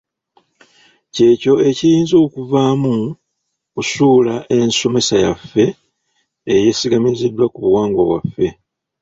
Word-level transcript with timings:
Kyekyo 1.13 1.53
era 1.57 1.63
ekiyinza 1.69 2.15
okuva 2.25 2.61
mu 2.81 2.95
kusuula 3.73 4.35
ensomesa 4.55 5.15
yaffe 5.25 5.65
eyesigamiziddwa 6.53 7.45
ku 7.53 7.57
buwangwa 7.65 8.01
bwaffe. 8.09 8.47